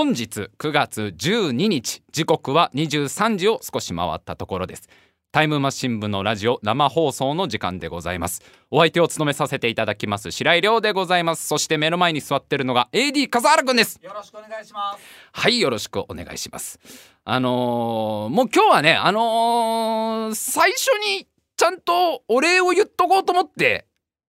[0.00, 4.88] 本日9月12日時刻は23時を少し回ったところです。
[5.30, 8.40] タイムマシン部のラジオ生放送の時間でございます。
[8.70, 11.46] お相手を務めさせていただきます白井亮でございます。
[11.46, 14.00] そして目の前に座ってるのが AD 笠原くんです。
[14.02, 15.04] よろしくお願いします。
[15.32, 16.80] はいよろしくお願いします。
[17.26, 20.86] あのー、もう今日はねあのー、最初
[21.18, 21.28] に
[21.58, 23.84] ちゃんとお礼を言っとこうと思って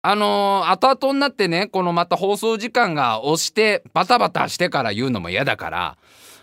[0.03, 5.99] あのー、後々になってねこのまた放送時間が押してバタバタしてから言うのも嫌だから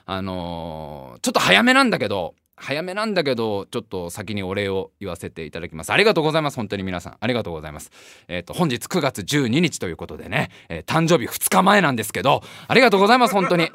[0.05, 5.91] あのちょっと早めなんだけど早めなんだけどちょっと先にお礼を言わせていただきます。
[5.91, 7.17] ありがとうございます本当に皆さん。
[7.19, 7.91] ありがとうございます。
[8.29, 13.69] えっ、ー、と本日9月12日ということでね、えー、誕生日2日前なんですけどありがとうございます本当に。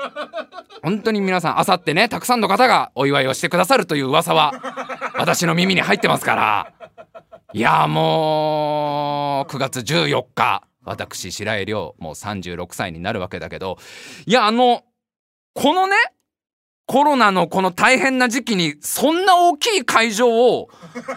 [0.82, 6.89] 本当に皆さんあさってねたくさんの方がお祝いをしてくださるという噂は私の耳に入ってますから。
[7.52, 10.62] いやもう9月14日。
[10.82, 13.76] 私白井亮もう36歳になるわけだけど。
[14.26, 14.82] いやあの
[15.54, 15.96] このね
[16.86, 20.68] コロナのこの大変な時期にそんな大きい会場を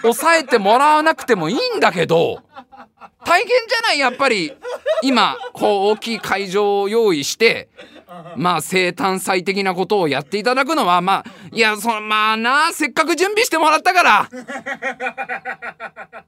[0.01, 2.41] 抑えてもらわなくてもいいんだけど
[3.25, 3.99] 大変じゃない？
[3.99, 4.53] やっぱり
[5.01, 7.69] 今こう大きい会場を用意して
[8.35, 14.29] まあ生誕祭的なことをやっていただくのはまあいやそのまあなせっかく準備してもらったから。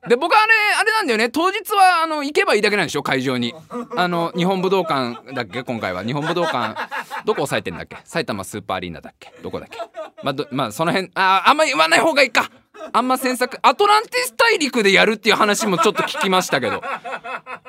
[0.07, 1.29] で僕はねあれなんだよね。
[1.29, 3.03] 当日はあの行けばいいだけなんでしょ？
[3.03, 3.53] 会場に。
[3.95, 5.63] あの日本武道館だっけ？
[5.63, 6.03] 今回は。
[6.03, 6.75] 日本武道館。
[7.25, 7.97] どこ押さえてんだっけ？
[8.03, 9.33] 埼玉スーパーアリーナだっけ？
[9.41, 9.79] どこだっけ？
[10.23, 12.49] まあ、まあ、その辺ああんまり言わない方がいいか。
[12.93, 16.81] あんま詮索アトランティス大陸でやるっていう話もちょっと聞きましたけど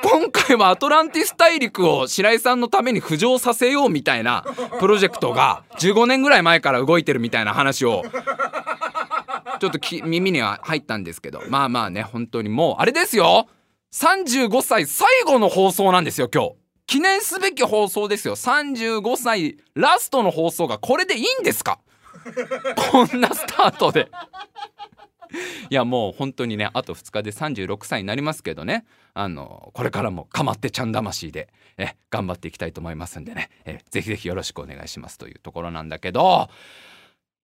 [0.03, 4.45] 今回はアトランティス大陸を白井さんのために浮上させようみたいな
[4.79, 8.03] プロジェクトが15年ぐらい前から動いてるみたいな話を
[9.61, 13.49] ちょっと耳には入ったんですけどまあまあね本当にもうあれですよ。
[13.93, 16.53] 35歳最後の放送なんですよ今日。
[16.87, 18.37] 記念すべき放送ですよ。
[18.37, 21.79] 35歳ラストの放送がこれでいいんですか？
[22.91, 24.11] こんなスタートで。
[25.71, 28.85] いやもう本当にねあと2日で36歳になりますけどね。
[29.15, 31.49] あのこれからもかまってちゃん魂で
[31.79, 33.51] え頑張っていきたいと思いますんでね。
[33.65, 36.49] えぜひぜひよろしくお願いしますというところなんだけど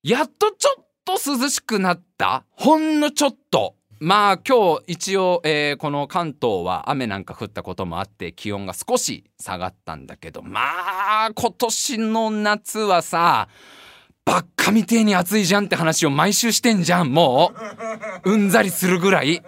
[0.04, 2.46] やっとちょっと涼しくなった。
[2.52, 3.76] ほんのちょっと。
[4.04, 13.48] まあ今日一応、えー、この関東は雨なんか降ったこともあって気温が少し下がったんだけどまあ今年の夏はさ
[14.26, 17.12] ばっかみてえに暑いじゃんって話を毎週してんじゃん。
[17.14, 17.54] も
[18.24, 18.32] う。
[18.32, 19.44] うんざりするぐらい。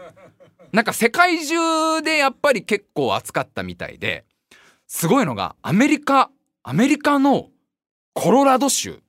[0.72, 4.25] なんか世界中でやっぱり結構暑かったみたいで。
[4.88, 6.29] すごいのがアメリカ
[6.63, 7.50] アメリカの
[8.13, 9.01] コロラド州。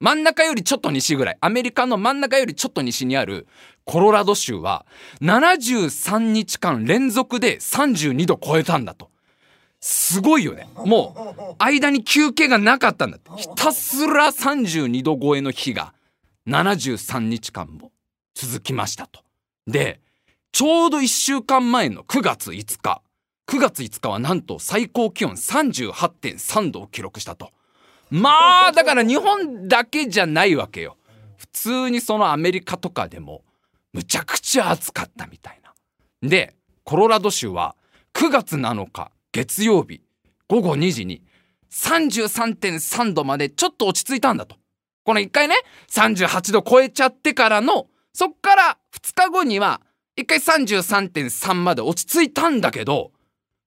[0.00, 1.38] 真ん中よりちょっと西ぐらい。
[1.40, 3.46] アメリカの真ん中よりちょっと西にある
[3.84, 4.84] コロラド州は
[5.20, 9.11] 73日間連続で32度超えたんだと。
[9.82, 10.68] すごいよね。
[10.86, 13.30] もう間に休憩がなかったんだって。
[13.36, 15.92] ひたすら32度超えの日が
[16.46, 17.90] 73日間も
[18.32, 19.20] 続きましたと。
[19.66, 20.00] で
[20.52, 23.02] ちょうど1週間前の9月5日
[23.48, 27.50] 9月5日はなんと最高気温38.3度を記録したと。
[28.08, 30.96] まあだから日本だけじゃないわけよ。
[31.38, 33.42] 普通にそのアメリカとかでも
[33.92, 35.72] むちゃくちゃ暑かったみたいな。
[36.28, 36.54] で
[36.84, 37.74] コロラド州は
[38.14, 40.02] 9月7日月曜日
[40.46, 41.22] 午後2時に
[41.70, 44.56] 33.3度までちょっと落ち着いたんだと。
[45.04, 45.56] この1回ね
[45.90, 49.80] 38度超えちゃってからのそっから2日後には
[50.18, 53.10] 1回33.3まで落ち着いたんだけど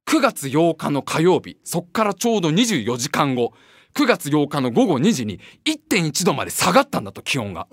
[0.06, 3.54] 9月8日の火曜日そっからちょうど24時間後
[3.96, 7.68] 9月8日の午後2時に1.1度まで下がったんだと気温が。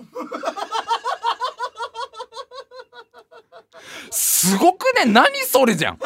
[4.11, 5.99] すごくね何それじゃん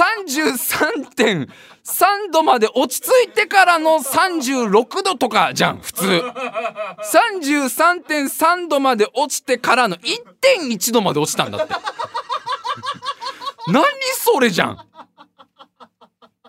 [0.00, 6.06] 33.3度まで落ち着いてからの36度とかじゃん普通。
[7.12, 11.74] 33.3度まで落ちてからの1.1度まで落ちたんだって。
[13.68, 14.78] 何それじゃん。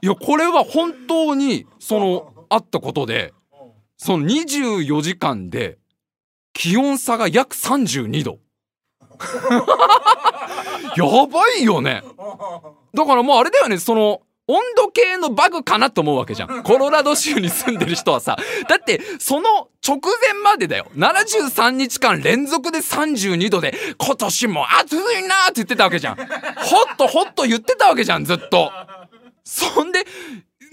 [0.03, 3.35] いやこれは本当にそのあったことで
[3.97, 5.77] その24時間で
[6.53, 8.39] 気温差が約32度
[10.95, 12.03] やばいよね
[12.93, 16.63] だからもうあれだよねその温度計のバグかなと思うわけじゃん。
[16.63, 18.37] コロラド州に住んでる人はさ。
[18.67, 20.87] だって、その直前までだよ。
[20.97, 25.13] 73日間連続で32度で、今年も暑いなーっ
[25.47, 26.15] て言ってたわけじゃん。
[26.15, 26.25] ほっ
[26.97, 28.73] とほっと言ってたわけじゃん、ずっと。
[29.45, 30.05] そんで、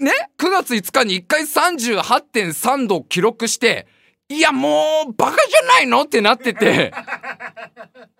[0.01, 3.87] ね、9月5日に1回38.3度記録して、
[4.27, 6.01] いやもうバカじゃないの？
[6.01, 6.91] ってなってて、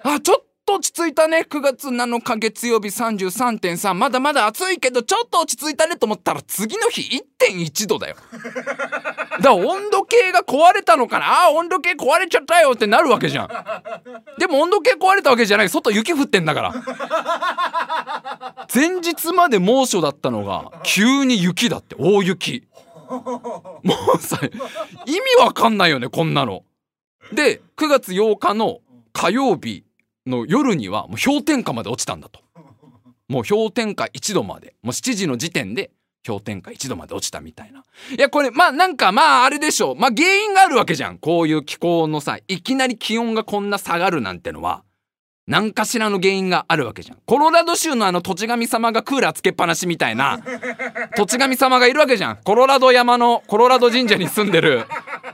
[0.04, 1.48] あ、ちょっと落ち着いたね。
[1.50, 7.02] 9月7日月曜日33.3まだまだ暑いけどちょっと落ち着いたねと思ったら次の日
[7.40, 8.16] 1.1度だよ。
[8.32, 11.48] だから温度計が壊れたのかな。
[11.48, 12.74] あー温度計壊れちゃったよ。
[12.74, 13.50] ってなるわけじゃん。
[14.38, 15.70] でも温度計壊れたわけじゃない。
[15.70, 18.68] 外雪降ってんだから。
[18.72, 21.96] 前日まで猛暑だったのが急に雪だって。
[21.98, 22.68] 大雪。
[23.10, 23.40] も
[24.16, 24.40] うさ
[25.08, 26.64] 意味わかんないよねこんなの。
[27.34, 28.82] で9月8日の
[29.14, 29.89] 火曜日。
[30.30, 32.42] の夜にはもう氷点下まで落ちたんだと。
[33.28, 34.76] もう氷点下1度まで。
[34.82, 35.92] もう7時の時点で
[36.26, 37.84] 氷点下1度まで落ちたみたいな。
[38.18, 39.96] いやこれまあなんかまああれでしょう。
[39.96, 41.18] まあ原因があるわけじゃん。
[41.18, 44.84] こういう気候のさいきなり気温がこんな下がるなんてのは。
[45.50, 47.18] 何かしらの原因があるわけじゃん。
[47.26, 50.40] コロラド州のあの土地神様がクーラーつけっぱなしみたいな。
[51.18, 52.38] 土地神様がいるわけじゃん。
[52.44, 54.86] コロラド山のコロラド神社に住んでる。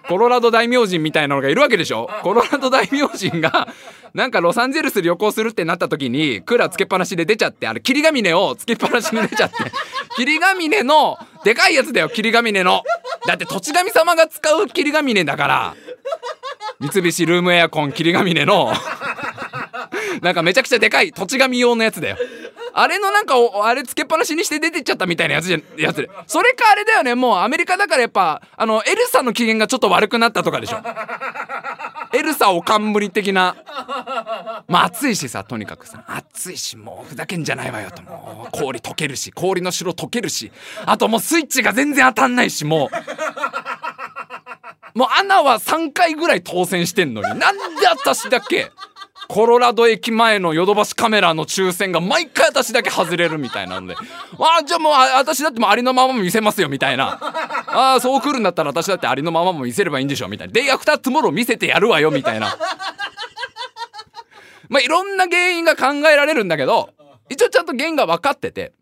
[0.08, 2.10] コロラド大明神みたいなのがいるわけでしょ。
[2.24, 3.68] コロラド大明神が
[4.14, 9.56] なんかロサンゼルス旅行するってなった時にクーラーつけっぱなしで出ちゃってあれ霧ヶ峰をつけっぱなしに出ちゃって。
[10.16, 12.84] 霧ヶ峰のでかいやつだよ霧ヶ峰の。
[13.28, 15.76] だって土地神様が使う霧ヶ峰だから。
[16.80, 18.72] 三菱ルームエアコン霧ヶ峰の。
[20.22, 22.18] なんかめちゃくちゃでかい土地神用のやつだよ。
[22.74, 26.10] あれのなんかあれつけっぱなしにして出てっちゃったみたいなやつじゃやつで。
[26.28, 27.16] それかあれだよね。
[27.16, 30.80] もうアメリカだからやっぱあのエルサの機嫌がちょっと悪くなったとかでしょ。
[32.14, 33.56] エルサおかんむり的な。
[34.68, 36.04] まあ暑いしさとにかくさ。
[36.08, 38.02] 暑いしもうふざけんじゃないわよと。
[38.02, 40.52] もう氷溶けるし氷の城溶けるし。
[40.86, 42.96] あともうスイッチが全然当たんないしもう。
[44.98, 47.40] もうアナは3回ぐらい当選してんのに。
[47.40, 48.72] なんで私だけ
[49.28, 53.96] コロラド駅前のヨドバシカメラの抽選が毎回私だけ外れるみたいなので。
[54.40, 57.20] あじゃあもう私だってもありのまま見せますよみたいな。
[57.68, 62.58] ああそう来るんだったら私だってありのままも見せればいいんでしょみたいな「デイアフタートゥモロー見せてやるわよ」みたいな。
[64.70, 66.90] まあいろんな原因が考えられるんだけど
[67.30, 68.74] 一応ちゃんと原因が分かってて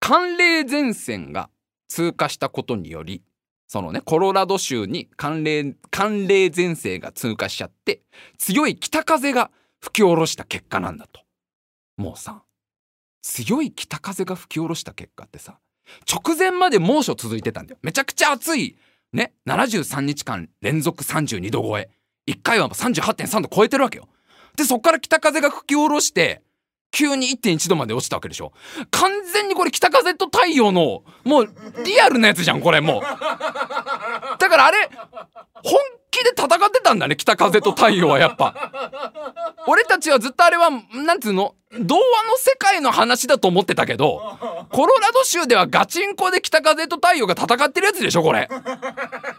[0.00, 1.48] 寒冷前線が
[1.88, 3.22] 通過したことにより
[3.66, 8.02] そのねコロラド州に寒冷寒冷前線が通過しちゃって
[8.38, 9.50] 強い北風が
[9.80, 11.20] 吹き下ろした結果なんだと。
[11.96, 12.42] もうさ
[13.22, 15.58] 強い北風が吹き下ろした結果ってさ
[16.10, 17.78] 直前まで猛暑続いてたんだよ。
[17.82, 18.78] めちゃくちゃ暑い。
[19.12, 21.90] ね73日間連続32度超え。
[22.28, 24.08] 1回は38.3度超えてるわけよ。
[24.56, 26.42] でそっから北風が吹き下ろして
[26.98, 28.52] 急に1.1度まで落ちたわけでしょ。
[28.90, 31.54] 完全にこれ北風と太陽のもう
[31.84, 33.02] リアルなやつじゃんこれもう。
[33.02, 33.16] だ
[34.48, 34.90] からあれ
[35.62, 35.78] 本
[36.10, 38.72] 気で戦ってたんだね北風と太陽はやっぱ。
[39.68, 44.20] 俺たちはずっとあれはなんつうの童話の世界の話だと思ってたけど
[44.72, 48.48] コロラド州ではガチンコで北風と太陽が戦ってるやつでしょこれ。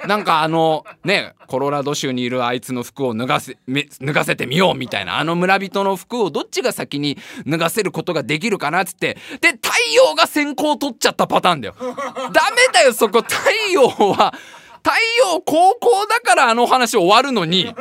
[0.08, 11.76] なんかあのねコロラド州にいるあいつの服を脱がせ脱がせてみようみたいなあの村人の服をどっちが先に脱がせることができるかなっつってで太陽が先行取っちゃったパターンだよ。
[11.80, 13.22] ダメだよそこ。
[13.22, 13.36] 太
[13.72, 14.34] 陽は
[14.84, 14.92] 太
[15.34, 17.74] 陽高校だからあの話終わるのに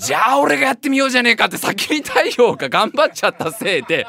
[0.00, 4.06] じゃあ俺がやってみようじゃねえかって先に太陽が頑張っちゃったせいで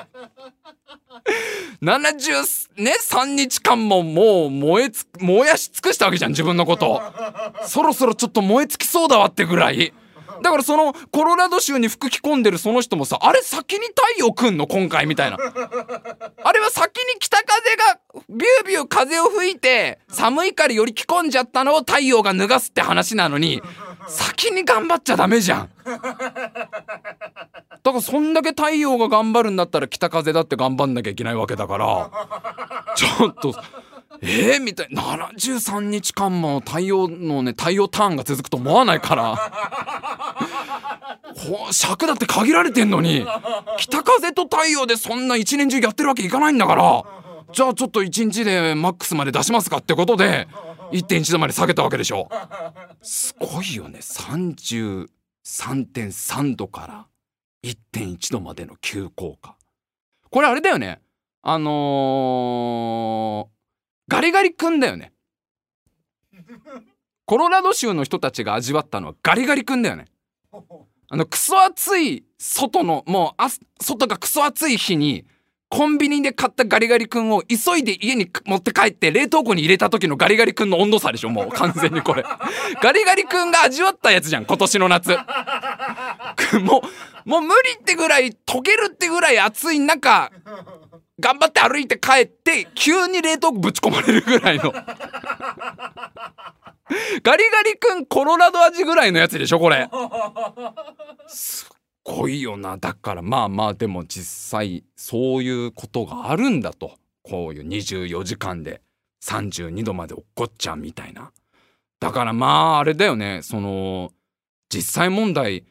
[1.82, 7.02] 70ね3日間ももう燃えつ燃やし尽くしたわけじゃん自分のこと
[7.66, 9.94] そろそろちょっと燃え尽きそうだわってぐらい。
[10.42, 14.68] だからそのコロラド州に服着込んでるその人もさあれ先に太陽来んの？
[14.68, 15.38] 今回みたいな。
[15.38, 23.62] あれは先に北風がビュービュー風を吹いて寒いからより着込んじゃったのを太陽が脱がすって話なのに
[24.08, 25.70] 先に頑張っちゃダメじゃん。
[27.84, 32.12] だからそんだけ太陽が頑張るんだったら北風だって頑張んなきゃいけないわけだから
[32.96, 33.54] ちょっと
[34.22, 35.02] えー、みたいな
[35.34, 39.52] 73日間も太陽のね太陽ターンが続くと思わないから。
[41.72, 43.26] 尺だって限られてんのに
[43.78, 47.04] 北風と太陽でそんな一年中やってるわけいかないんだから
[47.52, 50.48] じゃあちょっと1日でマックスまで出しますかってことで
[50.92, 52.30] 1.1度まで下げたわけでしょ。
[53.02, 54.00] すごいよね。
[54.00, 57.08] 33.3度から
[57.64, 59.56] 1.1度までの急降下。
[60.30, 61.02] これあれだよね。
[61.42, 63.61] あのー
[64.08, 65.14] ガリガリ君だよね。
[67.26, 70.06] コロラド州の人たちが味わったのはガリガリ君だよね。
[71.10, 73.50] あのクソ暑い外のもうあ
[73.82, 75.26] 外がクソ暑い日に
[75.70, 82.24] コンビニで買ったガリガリ君を急いで家に持って帰って冷凍庫に入れた時のガリガリ君の温度差でしょもう完全にこれ。
[82.84, 85.12] ガリガリ君が味わったやつじゃん今年の夏。
[86.64, 86.82] も
[87.26, 90.32] うもう無理ってぐらい溶けるってぐらい暑い中
[91.22, 94.74] 頑張って歩いて帰って急に冷凍庫ぶち込まれるぐらいの。
[97.24, 99.90] ガリガリ君コロラド味ぐらいのやつでしょこれ。
[101.28, 102.78] すっごいよな。
[102.78, 104.26] だからまあまあでも実
[104.60, 106.98] 際そういうことがあるんだと。
[107.24, 108.82] こういう24時間で
[109.24, 111.32] 32度まで落っこっちゃうみたいな。
[112.00, 113.42] だからまああれだよね。
[113.44, 114.12] その
[114.70, 115.66] 実際問題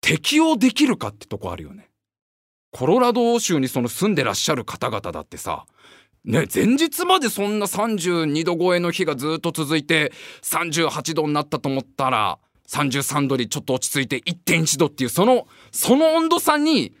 [0.00, 1.89] 適用できるかってとこあるよね。
[2.72, 5.64] コロラド州にその住んでらっしゃる方々だってさ
[6.24, 10.12] ね前日までそんな32度超えの日がずっと続いて
[10.42, 16.94] 38度になったと思ったら33度にちょっと落ち着いて1.1度っていうそのその温度差に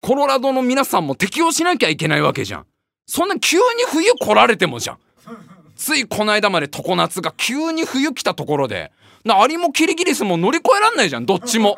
[0.00, 2.66] コロラドの皆さんも適応しなきゃいけないわけじゃん。
[3.06, 4.98] そんな急に冬来られてもじゃん。
[5.76, 8.92] ついこの間まで常夏が急に冬来たところで
[9.24, 11.76] なアリもキリギリスも乗り越えらんないじゃんどっちも。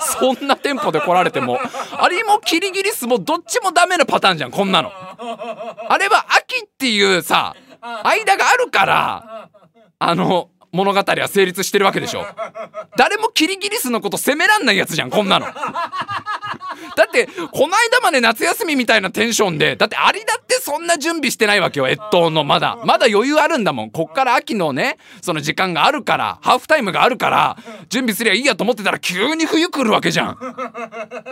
[0.00, 1.58] そんなテンポで来られても。
[1.98, 4.90] アリもキリギリスもどっちもダメなパターンじゃんこんなの。
[4.90, 9.48] あれは秋っていうさ間があるから
[9.98, 12.26] あの物語は成立してるわけでしょ。
[12.96, 15.46] 誰もキリギリスのこと責めらんないやつじゃんこんなの。
[16.96, 22.44] だってこの間まで夏休みみたいなテンションでだってアリだってそんな準備してないわけよ越冬の。
[22.44, 22.78] まだ。
[22.84, 23.90] まだ余裕あるんだもん。
[23.90, 27.56] こっから秋のねその時間があるからハーフタイムがあるから
[27.88, 30.38] 準備すりゃいいやと思ってたら急に冬来るわけじゃん。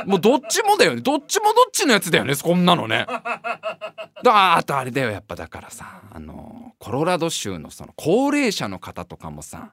[0.06, 1.00] もうどっちもだよね。
[1.00, 3.06] どっちもどっちのやつだよねこんなのね。
[4.22, 9.72] だあとあれだよやっぱだからさあのコロラド州のその高齢者の方とかもさ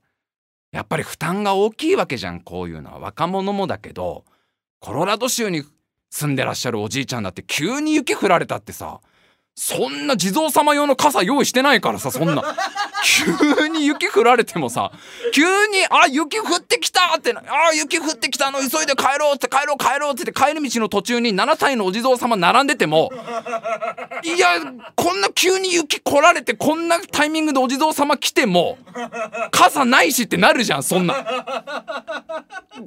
[0.71, 2.99] やっぱり負担が大きいわけじゃんこういうのは。
[2.99, 4.23] 若者もだけど
[4.81, 5.63] コロラド州に
[6.09, 8.99] 住んでらっしゃるおじいちゃんだって急に雪降られたってさ。
[9.55, 12.41] そんな地蔵様用の傘用意してないからさそんな
[13.03, 14.91] 急に雪降られてもさ
[15.33, 23.11] 急に「あ雪降ってきた!」って「あ雪降ってきたの急いで帰ろう」って帰ろう帰ろうって言って帰り道の途中に7体のお地蔵様並んでても
[24.23, 24.61] いや
[24.95, 28.77] こんな急に雪来られてこんなタイミングでお地蔵様来ても
[29.51, 31.15] 傘ないしってなるじゃんそんな。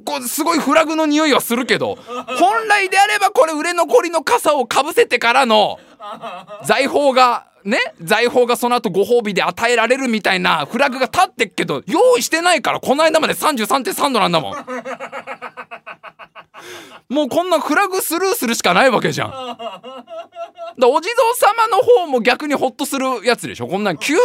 [0.03, 1.95] こすごいフラグの匂いはするけど
[2.39, 5.79] 本来であればこれ売れ残りの傘をかぶせてからの
[6.65, 14.55] 財宝がね財宝がその後ご褒美で与えられるみたいなフラグが立ってっけど用意してないからこの間まで33.3度なんだもん。
[17.09, 19.29] もうこんなフラグスルーするしかないわけじゃん。
[20.77, 23.67] だお地蔵様の方も逆にホッとするやつでしょ？
[23.67, 24.19] こんなん急に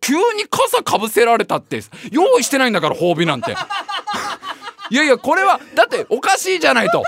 [0.00, 1.80] 急に傘かぶせられたって
[2.12, 3.56] 用意してないんだから褒美なんて。
[4.90, 7.02] いやいやこれはだっておかしいじゃないと。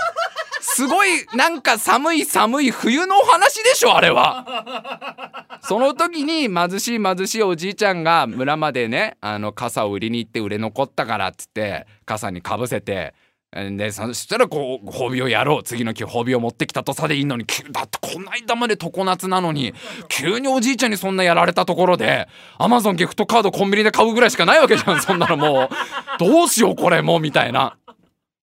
[0.61, 5.47] すごいなんか寒い寒い冬のお話でしょあれは。
[5.63, 13.13] その時に貧しい貧しいおじいちゃんが村までねあの傘を売りに行って売れ残ったからっつって傘にかぶせて
[13.53, 15.63] でそしたらこう褒美をやろう。
[15.63, 19.73] 次の日褒美を持ってきたとさでいいのにだってこないだまで常夏なのに
[20.07, 25.69] 急におじいちゃんにそんなやられたところでアマゾンギフトカードコンビニで買うぐらいしかないわけじゃんそんなのもう。
[26.17, 27.77] どうしようこれもうみたいな。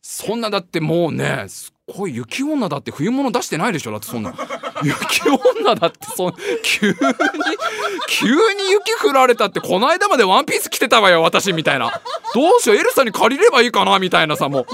[0.02, 3.90] そんなだってもうねすっごい雪女だって冬物出してないでしょ？
[3.92, 4.34] だってそんな。
[4.82, 6.96] 雪女だってそ急に？
[8.08, 12.00] 急に雪降られたってこの間までワンピース着てたわよ私みたいな。
[12.34, 12.76] どうしよう？
[12.76, 14.66] エルサに借りればいいかなみたいなさもう。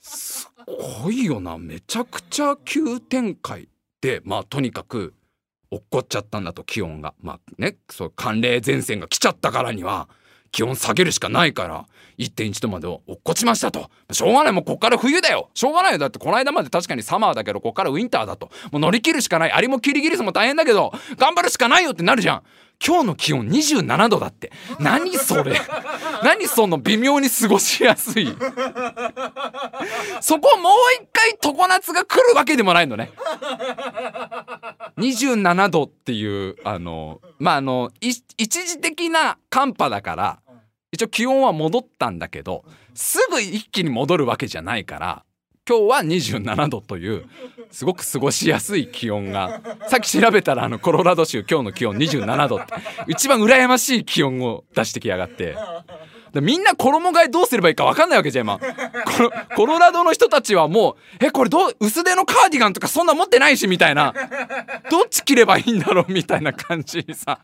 [0.00, 0.50] す
[1.02, 1.58] ごいよな。
[1.58, 3.68] めちゃくちゃ急展開
[4.00, 5.14] でまあとにかく
[5.70, 7.14] 落っこっちゃったんだと気温が。
[7.20, 10.08] まあねそう寒冷前線が来ちゃったからには。
[10.52, 11.86] 気温下げるしかないから
[12.18, 13.90] 1.1度まで落っこちましたと。
[14.12, 14.52] しょうがない。
[14.52, 15.48] もうこっから冬だよ。
[15.54, 15.98] しょうがないよ。
[15.98, 18.50] だってこの間まで確かにサマーだけどこっからウィンターだと。
[18.70, 19.52] もう乗り切るしかない。
[19.52, 22.42] アリもキリギリスも大変だけど頑張るしかないよってなるじゃん。
[22.84, 24.50] 今日の気温27度だって。
[24.80, 25.60] 何それ。
[26.24, 28.26] 何その微妙に過ごしやすい。
[30.20, 33.12] そこもう一回常夏が来るわけでもないのね。
[34.98, 40.38] 27度っていうあのまああの一時的な寒波だから
[40.90, 45.24] 一応気温は戻ったんだけどすぐ一気に戻るわけじゃないから
[45.68, 47.24] 今日は27度という
[47.70, 52.74] すごく過ごしやすい気温がさっき調べたらあのコロラド州今日の気温27度って
[53.06, 55.56] 一番羨ましい気温を出してきやがって。
[56.40, 58.58] みんな衣替えどうすればいいか分かんないわけじゃん今。
[59.54, 64.14] コロラドの人たちはもうえこれどう薄手のカーディガンとかそんな持ってないしみたいな。
[64.90, 67.40] どっち着ればいいんだろうみたいな感じにさ。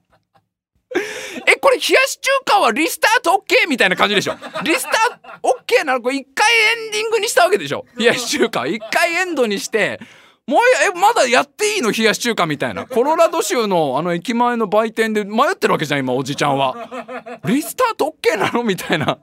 [1.58, 4.34] これ冷やし中華はリスタート OK みたいな感じでしょ。
[4.64, 6.46] リスタート OK ならこれ一回
[6.84, 7.84] エンディングにしたわけでしょ。
[7.96, 10.00] 冷やし中華一回エンドにして
[10.46, 12.86] もうえまだやっていいの冷やし中華みたいな。
[12.86, 17.40] コロラド州のあの駅前の売店で迷ってるわけじゃん今おじちゃんは。
[17.44, 19.18] リスタート OK なのみたいな。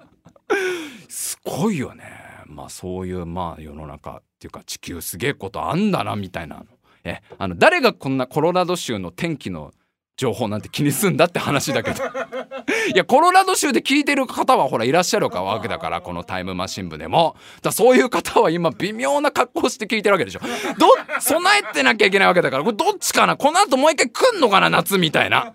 [1.10, 2.04] すごいよね。
[2.46, 6.64] まあそういうまあ世の中っていうか地球すげえことあんだなみたいな。
[7.04, 9.72] えあの誰がこんなコロラド州の天気の
[10.18, 12.04] 情報なんて気にすんだって話だけど。
[12.94, 17.36] いやコロラド州で聞いてる方はほらいらっしゃるわけだからこのタイムマシン部でも。
[17.62, 20.40] だそういう方は今微妙な格好して聞いてるわけでしょ。
[20.78, 20.88] ど
[21.20, 22.64] 備えてなきゃいけないわけだから。
[22.64, 23.36] これどっちかな？
[23.36, 24.70] この後もう一回来んのかな？
[24.70, 25.54] 夏みたいな。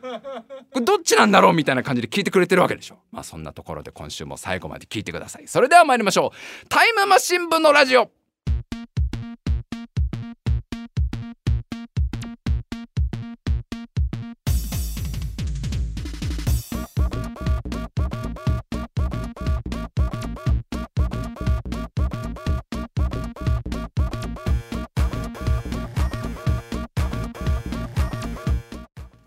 [0.73, 2.99] これどっちなんだろうみたいな感じで聞いてくれてるわけでしょ。
[3.13, 5.45] まあそんなところで今週も最後まで聞いてください。
[5.47, 6.69] それでは参りましょう。
[6.69, 8.11] タイムマシン部のラジオ。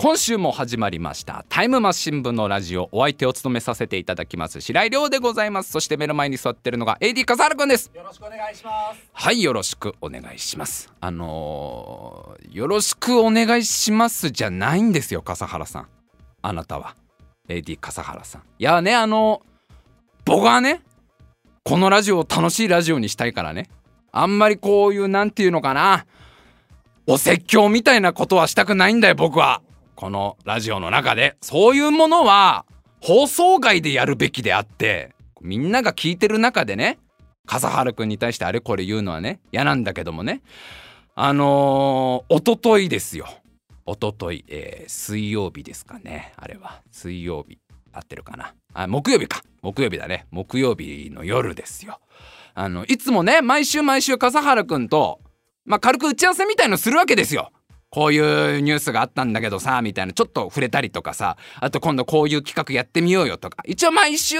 [0.03, 1.45] 今週も始まりました。
[1.47, 2.89] タイムマシン部のラジオ。
[2.91, 5.71] お相手を務めさせていただきます白井亮でございます。
[5.71, 7.89] そして目の前に座ってるのが AD 笠原くんです。
[7.95, 9.09] よろしくお願いします。
[9.13, 10.91] はいよろしくお願いします。
[10.99, 15.87] あのー、よろしくお願いしますじゃないんですよ笠原さん。
[16.41, 16.97] あなたは。
[17.47, 18.41] AD 笠原さん。
[18.59, 19.41] いやねあの
[20.25, 20.81] 僕はね
[21.63, 23.69] このラジオを楽しいラジオにしたいからね。
[24.11, 26.05] あんまりこういうなんていうのかな
[27.07, 29.61] お説教みたいなことはしたくないんだよ僕は
[29.95, 32.65] このラジオの中でそういうものは
[33.01, 36.99] 放送外でやるべきであってみんなが聞いてる中でね
[37.45, 40.41] 笠原くんに対してあれこれ言うのはね嫌なんだけどもね
[41.15, 43.27] あのー、おとといですよ。
[43.85, 46.81] おととい、えー、水曜日ですかねあれは。
[46.91, 47.59] 水曜日
[47.91, 48.55] 合ってるかな。
[48.73, 49.43] あ木曜日か。
[49.61, 50.25] 木曜日だね。
[50.31, 51.99] 木曜日の夜ですよ。
[52.55, 55.19] あのいつもね毎週毎週笠原くんと
[55.65, 57.51] まあ軽く打ち合わせみたいのするわけですよ。
[57.93, 63.61] こういうニュースがあったんだけどさみたいなちょっと触れたりとかさあと今度こういう企画やってみようよとか。
[63.67, 64.37] 一応毎週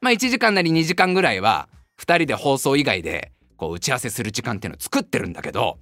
[0.00, 1.68] まあ1時間なり2時間ぐらいは
[2.00, 5.78] 2人で放送以外でこう打ち合わせする時間っていうのを作ってるんだけど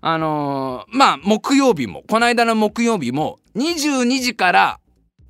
[0.00, 4.80] あのー、まあ木曜日もこの間の木曜日も22時から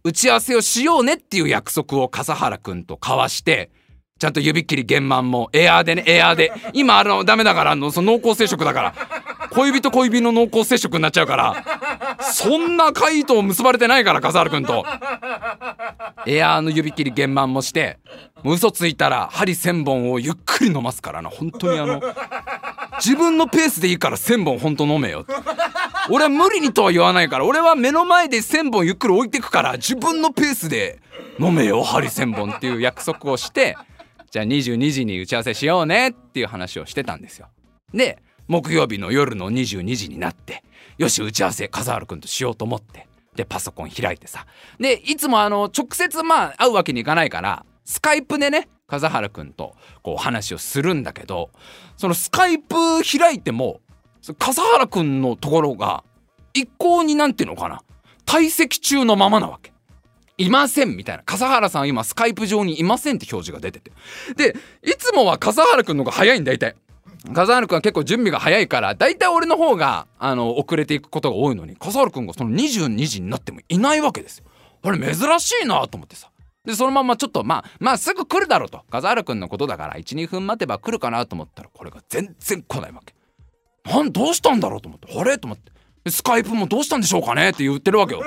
[0.05, 3.71] 打ち合わせをしようねっていう約束を笠原くんと交わして
[4.19, 6.53] ちゃんと指切り玄満もエアーでねエアーで。
[6.73, 8.95] 今あのダメだからあのその濃厚接触だから。
[9.55, 11.65] 恋人恋人の濃厚接触になっちゃうから
[12.21, 14.85] そんな回答結ばれてないから笠原君と。
[16.25, 17.99] エアーの指切り玄満もして
[18.43, 21.31] もう嘘ついたら針1,000本をゆっくり飲ますからな。
[21.31, 22.01] 本当にあの
[23.01, 25.27] 自分のペースでいいから1,000本本当飲めよ。
[26.11, 31.01] 俺は無理にとは言わないから俺は目の前で1,000本ゆっくり置いてくから自分のペースで
[31.39, 33.77] 飲めよ針1,000本っていう約束をして
[34.31, 37.49] じゃあ22時に打ち合わせしようねっていう話をしてたんですよ。
[37.93, 40.63] で木曜日の夜の22時になって
[40.99, 44.47] よし打ち合わせ笠原君としようと思ってでパソコン開いてさ。
[44.79, 51.51] でいつもあの直接まあ会うわけにいかないからスカイプでね笠原君とこう話をするんだけど
[51.97, 53.81] そのスカイプ開いても
[54.39, 56.05] 笠原君のところが
[56.55, 57.83] 一向になんていうのかな
[58.27, 59.73] 退席中のままなわけ。
[60.39, 61.23] いませんみたいな。
[61.25, 63.93] 笠原さん今スカイプ上にいませんって表示が出てて。
[64.37, 66.77] でいつもは笠原君の方が早いんだいたい
[67.29, 74.45] 笠原君は結構準備が早いから大体俺の方があの遅れていくことが多いのに笠原君がその22時になってもいないわけですよ。
[74.83, 76.31] あれ珍しいなと思ってさ。
[76.65, 83.15] でそのままちょっとまあまあすぐ来るだろうと笠原君のことだから12分待てば来るかなと思ったらこれが全然来ないわけ。
[83.91, 84.13] なん。
[84.13, 84.61] どうしたん。
[84.61, 85.73] だろうと思ってあれと思って
[86.11, 87.01] スカイプもどうしたん。
[87.01, 88.23] でしょうかねって言ってるわけよ。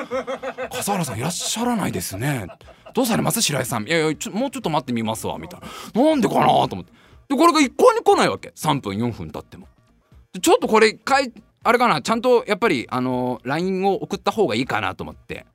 [0.72, 1.18] 笠原さん。
[1.18, 2.48] いらっしゃらないですね。
[2.94, 3.88] どうされます白井さん。
[3.88, 5.60] いやいやもうちょっと待ってみますわみたい
[5.94, 6.04] な。
[6.04, 6.22] なん。
[6.22, 6.94] でかなと思って。
[7.28, 8.50] でこれが一向に来ないわけ。
[8.56, 9.68] 3分4分経っても。
[10.42, 11.32] ちょっとこれかい
[11.64, 12.02] あれかな？
[12.02, 15.46] ちゃんとやっぱりあの LINE を送った方がいいかなと思って。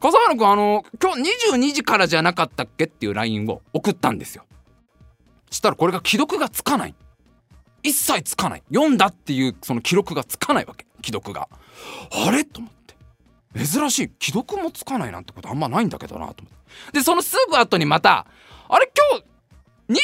[0.00, 1.22] 笠原君あの今日
[1.54, 4.44] 22時からじゃなかったっけっていう LINE を送ったんですよ。
[5.50, 6.94] したらこれが既読がつかない。
[7.82, 8.62] 一切つかない。
[8.72, 10.86] 読んだっていうその記録がつかないわけ。
[11.04, 11.48] 既読が。
[12.26, 12.44] あれ？
[12.44, 13.64] と思って。
[13.64, 14.10] 珍しい。
[14.20, 16.52] 既読もつかないなんてことあんまないんだけどなと思っ
[16.92, 16.98] て。
[16.98, 18.26] でそのすぐ後にまた
[18.68, 18.90] あれ？
[19.12, 19.24] 今日
[19.88, 19.96] 23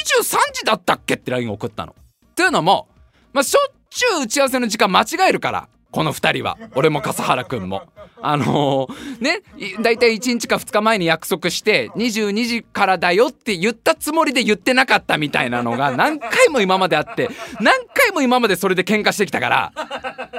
[0.53, 1.95] 時だったっけって LINE を送ったの。
[2.35, 2.89] というのも、
[3.33, 7.83] まあ、しょっちゅう打ち合わせの時間間違えるからこの2人は俺も笠原くんも。
[8.23, 9.43] あのー、ね
[9.81, 19.73] 大体1日か2日前に約束して22時からだよって言ったつもりで言ってなかったみたいなのが何回も今まであって何回も今までそれで喧嘩してきたから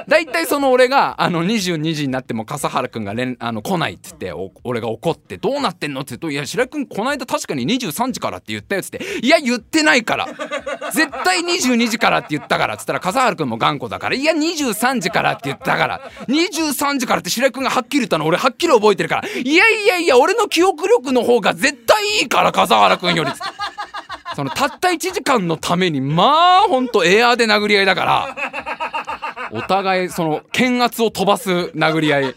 [0.08, 4.32] 大体その俺があの22時になっても笠原くんが連あの来ないっつって
[4.64, 10.28] 俺が怒って「どうなってんの?」って言うと「いや白井君この間確かに23時からって言ったよ」っつって「いや言ってないから
[10.92, 16.10] 絶対22時からって言ったから」っつったら笠原くんも頑固だから「いや23時から」って言ったから。
[16.28, 19.28] 23時からって白井君がはっきり言ったの俺はっきり覚えてるから。
[19.28, 23.30] いやいやいや俺の記憶力の方が絶対いいから笠原君より。
[24.34, 28.36] そのたった1時間のためにまあほんとエアーで殴り合いだから。
[29.52, 32.34] お互いその剣圧を飛ばす殴り合い。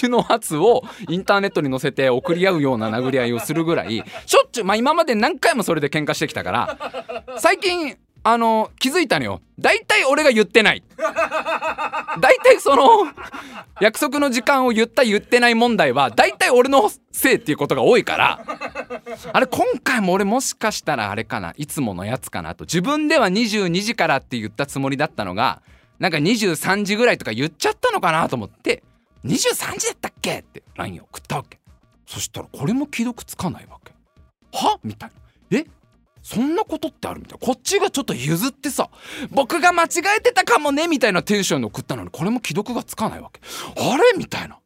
[0.00, 4.02] 拳の圧をインターネットに載せて送り合うような殴り合いをするぐらい。
[4.24, 6.78] しょっちゅうまあ今まで何回もそれで喧嘩してきたから。
[7.38, 9.40] 最近あの気づいたのよ。
[9.58, 10.82] 大体俺が言ってない。
[12.20, 12.84] 大体その
[13.80, 18.44] 約束の時間を言った言ってない問題は大体俺のせいっていうことが多いから。
[19.32, 21.54] あれ今回も俺もしかしたらあれかな。
[21.56, 22.64] いつものやつかなと。
[22.64, 25.62] 自分では22時からって言ったつもりだったのが
[25.98, 28.82] なんか23時ぐらいとか言っちゃったのかなと思って。
[29.24, 31.58] 23時だったっけって LINE 送ったわけ。
[32.06, 33.92] そしたらこれも既読つかないわけ。
[34.52, 34.78] は？
[34.82, 35.10] みたい
[35.50, 35.58] な。
[35.58, 35.66] え？
[36.22, 37.38] そんなことってあるみたい。
[37.40, 38.90] なこっちがちょっと譲ってさ
[39.30, 43.40] 僕が間違えてたかもねみたいなテンションで送ったのにこれも既読がつかないわけ。
[43.76, 44.18] あれ？
[44.18, 44.58] みたいな。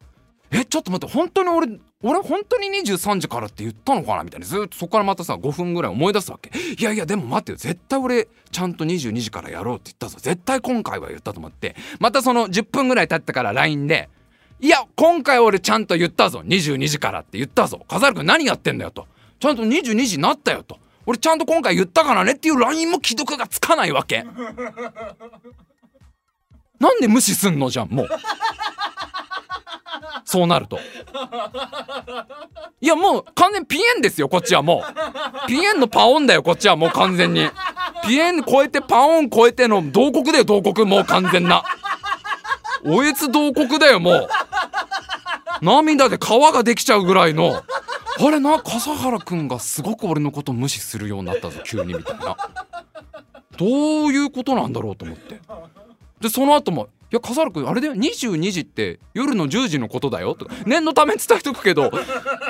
[0.51, 4.25] えちょっと待って本当に俺俺本当に23時からって言ったのかな？
[4.25, 4.47] みたいな。
[4.47, 6.51] ずっとそこからまたさ5分ぐらい思い出すわけ。
[6.59, 7.57] いやいやでも待ってよ。
[7.57, 10.19] 絶対俺ちゃんと22時からやろうって言ったぞ。
[10.21, 11.77] 絶対今回は言ったと思って。
[11.99, 14.09] またその10分ぐらい経ってから LINE で。
[14.61, 16.43] いや今回俺ちゃんと言ったぞ。
[16.45, 17.85] 22時からって言ったぞ。
[17.88, 19.07] 笠原君何やってんだよと。
[19.40, 20.79] ちゃんと22時になったよと。
[21.07, 24.25] 俺ちゃんと今回言ったからねっていう LINE も既読がつかないわけ。
[26.81, 28.09] なんで無視すんのじゃんもう。
[30.25, 30.79] そうなると。
[32.81, 34.83] いやもう完全ピエンですよこっちはも
[35.45, 35.47] う。
[35.47, 37.49] ピエンのパオンだよこっちはもう完全に。
[38.07, 41.62] ピエン超えてパオン超えての同国だよ同国もう完全な。
[42.85, 44.29] おえつ同国だよもう。
[45.62, 47.62] 涙で川ができちゃうぐらいの。
[48.18, 52.37] あれな笠原くんがすごく俺のこと無視するようになったぞ急にみたいな。
[53.57, 53.66] ど
[54.07, 55.40] ういうことなんだろうと思って。
[56.20, 61.88] でその後も「いや笠原くんあれだよ22時って夜の10時のことだよ」とか念のため伝えとくけど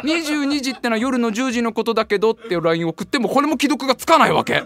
[0.05, 4.63] 22時ってのは夜の10時のことだけどっていう LINE 送ってもこれも既読がつかないわけ。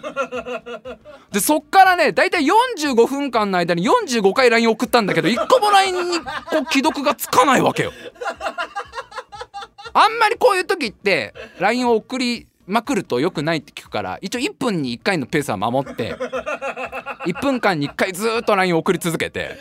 [1.33, 6.25] でそっからね大体45分間の間に45回 LINE 送ったんだけど1個も LINE にこ
[6.63, 7.93] う既読がつかないわけよ。
[10.01, 16.15] あんまりこういう時って LINE を送りまくると良くないって聞くから一応1分に1回のペースは守って
[17.27, 19.57] 1分間に1回ずっと LINE を送り続けて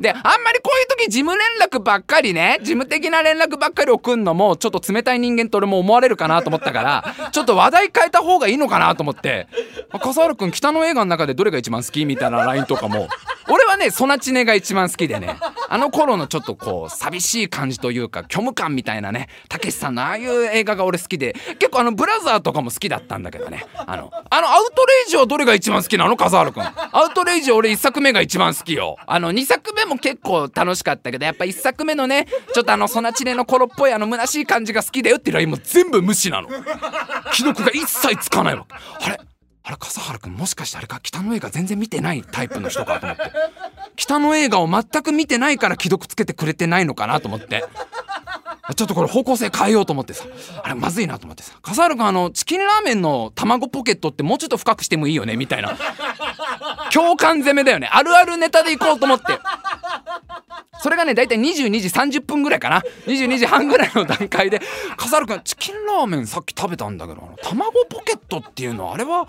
[0.00, 9.48] であんまりこういう時事務連絡ばっかりね事務的な連絡ばっかり送んのもちょっと冷たい人間と俺も思われるかなと思ったからちょっと話題変えた方がいいのかなと思って
[9.92, 13.06] 「笠原君北の映画の中でどれが一番好き?」みたいな LINE とかも
[13.48, 15.36] 俺はねソナチネが一番好きでね。
[15.68, 19.28] あの頃のちょっとこう寂しい感じというか虚無感みたいなね。
[19.48, 21.34] たけしさんのああいう映画が俺好きで。
[21.58, 23.66] 結構あのブラザーとかも好きだったんだけどね。
[23.76, 26.16] あのあのアウトレイジはどれが一番好きなの？
[26.16, 26.64] 笠原君。
[26.64, 28.96] アウトレイジ俺1作目が一番好きよ。
[29.06, 36.48] あの2作目も結構楽しかったけどやっぱ1作目のねちょっとあのソナチネの頃っぽいあの虚しい感じが好きだよっていう LINE も全部無視なの。
[37.32, 38.66] 既読が一切つかないわ
[39.00, 39.20] あれ？
[39.68, 41.00] あれ笠原君もしかしてあれか？
[41.02, 43.24] 北の映画全然見てないタイプの人かと思って。
[43.96, 47.64] 北の映画を全く見てないから既読つけてくれてないのかなと思って。
[48.74, 50.24] ちょっとこれ方向性変えようと思ってさ。
[50.62, 51.52] あれまずいなと思ってさ。
[51.62, 55.76] 笠原君あのチキンラーメンの卵ポケットってもうちょっと深くしてもいいよねみたいな。
[56.92, 57.88] 共感攻めだよね。
[57.90, 59.26] あるあるネタでいこうと思って。
[60.80, 62.82] それがね大体22時30分ぐらいかな。
[63.06, 64.60] 22時半ぐらいの段階で
[64.96, 69.26] 「笠原君チキンラーメンさっき食べたんだけどあの卵ポケットっていうのあれは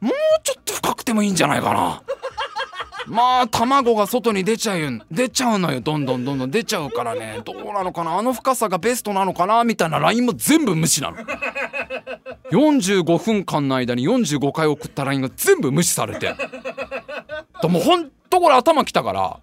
[0.00, 2.02] もうちょっと深くてもいいんじゃないかな」
[3.06, 5.80] まあ卵が外に出ちゃう出ちゃうのよ。
[5.80, 6.50] どんどんどんどん。
[6.50, 7.40] 出ちゃうからね。
[7.44, 8.18] どうなのかな？
[8.18, 9.62] あの深さがベストなのかな？
[9.64, 11.18] みたいな LINE も全部無視なの。
[12.50, 16.34] 45分間の間に45回送った LINE が全部無視されて。
[17.62, 19.38] でもほんとこれ頭きたから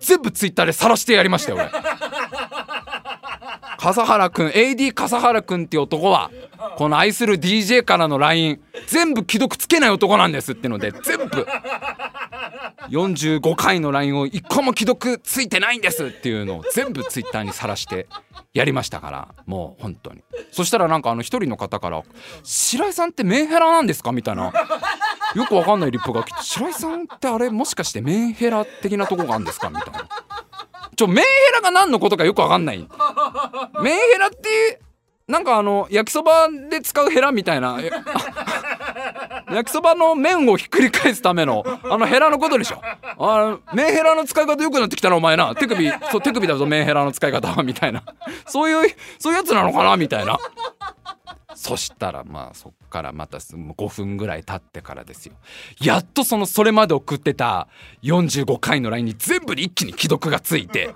[0.00, 1.70] 全部ツイッターで晒してやりましたよ俺。
[3.78, 6.30] 笠原くん AD 笠原くんっていう男は
[6.76, 11.46] この愛する DJ からの LINE 全部既読つけない男なんですってので全部。
[12.90, 18.06] 45回の LINE を1個も既読ついてないんですっていうのを全部 Twitter に晒して
[18.52, 22.02] やりましたからもう本当にそしたらなんかあの一人の方から
[22.44, 24.52] 「白井さんってメンヘラなんですか?」みたいな
[25.34, 30.08] よくわかんないリップが来て「白井さんってあれもしかしてメンヘラ的なとこがあるんですか?」みたいな。
[30.96, 32.78] ちょメンヘラが何のことかよくわかんない？
[33.82, 34.80] メンヘラって
[35.26, 37.78] なんかあの焼きそばで使うヘラみたいな。
[39.50, 42.80] 焼きそばの麺をひっくり返すためのあのヘラのことでしょ。
[43.18, 45.54] あメンヘラの使い方良くなってきたなお前な。
[45.54, 48.02] 手首そう手首だぞメンヘラの使い方はみたいな。
[48.46, 50.38] そういうそういうやつなのかなみたいな
[51.54, 55.34] そしたらまあそっからまた5分ぐらい経ってからですよ。
[55.80, 57.68] やっとそのそれまで送ってた
[58.02, 60.94] 45回の LINE に全部に一気に既読がついて。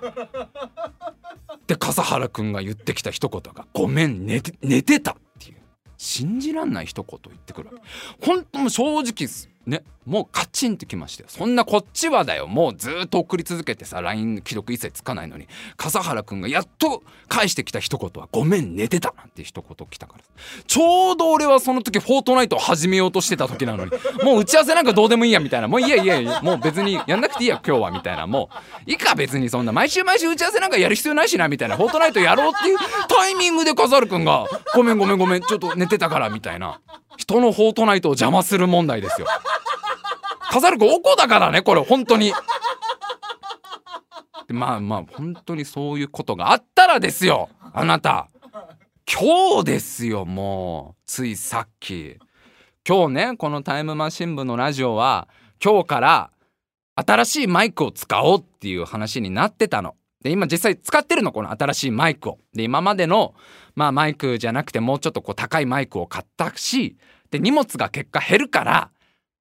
[1.67, 5.57] で笠原くんが言ってきた一言が「ごめん寝て寝てた」っていう。
[5.97, 8.25] 信じらんない一言言ってくるわけ。
[8.25, 9.29] 本当も正直
[9.65, 12.47] ねもうカチンときましたよそんなこっちはだよ。
[12.47, 20.23] もうずっと送り続けてさ LINE 既読一切つかないのに笠原くんがやっと返してきた一言は「ごめん寝てた」なんて一言来たから
[20.65, 23.91] ちょうど俺はその時フォートナイトを始めようとしてた時なのに
[24.23, 25.67] もう打ち合わせなんかどうでもいいやみたいな。
[25.67, 28.25] もういいやいやいやもう別にやんなくていいや今日はみたいな。
[28.25, 28.49] も
[28.87, 29.71] ういいか別にそんな。
[29.71, 31.77] 毎週毎週打ち合わせなんかやる必要ないしなみたいな。
[31.77, 36.79] フォートナイトやろうっていうタイミングで笠原くんが「ごめんごめんごめんちょっと寝てたから」みたいな。
[37.17, 39.27] 人のフォートナイトを邪魔する問題ですよ。
[40.49, 42.33] 飾る子おこだからねこれ本当に。
[44.49, 48.29] まあまあ本当にそういうことがあったらですよあなた
[49.05, 52.17] 今日ですよもうついさっき
[52.87, 55.27] 今日ねこのタイムマシン部のラジオは
[55.63, 56.31] 今日から
[56.95, 59.95] 新しいマイクを使おうっていう話になってたの。
[60.21, 62.39] で今実際使ってるのこの新しいマイクを。
[62.53, 63.35] で今までの、
[63.75, 66.97] まあ、マイクじゃなくてもうちょっとこう高いマイクを買ったし
[67.31, 68.91] で荷物が結果減るから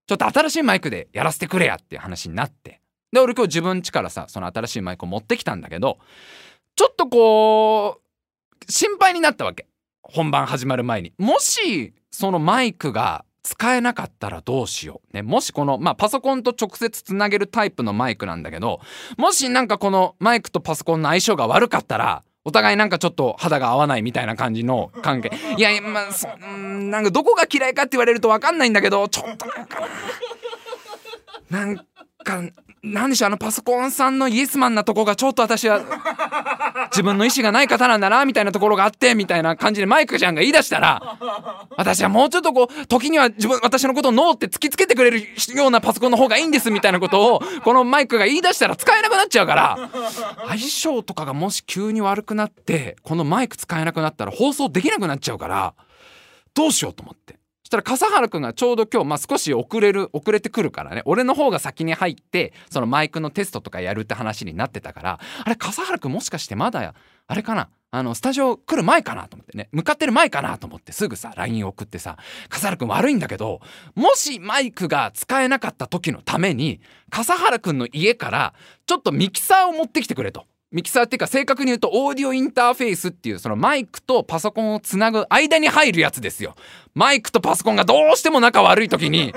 [0.09, 2.81] ちょっと新しいマイクでやらせてくれやっていう話になって。
[3.13, 5.99] で俺今日自分家からさその新しいマイクを持ってきたんだけど
[6.77, 9.67] ちょっとこう心配になったわけ。
[10.03, 11.13] 本番始まる前に。
[11.19, 15.15] もしそのマイクが使えなかったらどうしよう。
[15.15, 18.81] ね、もしこの、まあ、パソコンと直接つなげるタイプのマイクなんだけど、
[19.17, 25.31] もしなんかこのマイクとパソコンの相性が悪かったら、お互いなんかちょっと肌が合わないみたいな感じの関係。
[25.59, 29.81] いや、まあ、そんなんかどこが嫌いかって言われるとわかんないんだけど、ちょっとなんか
[31.51, 31.59] な。
[31.59, 32.43] なんか、
[32.83, 35.83] なんでしょう、あのパソコンさんのイエスマンなとこがちょっと私は
[36.91, 41.19] 自分の意思がない方なんだなみたいなところがあってみたいな感じでマイクちゃんが言い出したら
[41.77, 45.21] 私はもうちょっとこう時には自分私のことをノーって突きつけてくれる
[45.55, 49.91] ようなパソコンの方がいいんですみたいなことをこのマイクが言い出したら使えなくなっちゃうから
[50.49, 55.75] 相性とかがもし急に悪くなってこのマイク使えなくなったら放送できなくなっちゃうから
[56.55, 57.38] どうしようと思って。
[57.69, 66.95] したら笠原くんがちょうど今日、まあ、少し遅れる遅れてくるからね俺の方が先に入ってそのマイクのテストとかやるって話になってたからあれ笠原くんもしかしてまだ
[67.27, 72.17] あれかなあのスタジオ来る前かなと思ってね向かってる前かなと思ってすぐさ LINE 送ってさ
[72.49, 73.61] 「笠原くん悪いんだけど
[73.95, 78.55] もしマイクが使えなかった時のために笠原くんの家から
[78.87, 80.47] ちょっとミキサーを持ってきてくれ」と。
[80.71, 86.57] ミキサーっていうか正確に言うとオーディオインターフェースっていうそのマイクとパソコンをつなぐ間に入るやつですよ。
[86.95, 89.33] マイクとパソコンがどうしても仲悪い時に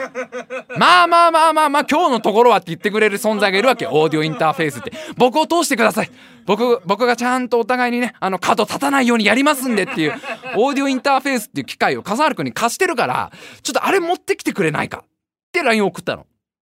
[0.77, 3.87] まあまあまあまあまあ今日のところはって言ってくれる存在がいるわけ。
[3.87, 4.91] オーディオインターフェースって。
[5.15, 6.11] 僕を通してください。
[6.45, 10.13] 僕僕がちゃんとお互いにねあの角立たないようにやりますんでっていう
[10.57, 13.31] オーディオインターフェースっていう機械を笠原君に貸してるから
[13.63, 15.05] ちょっとあれ持ってきてくれないか。
[15.05, 15.07] っ
[15.53, 16.25] て LINE 送ったの。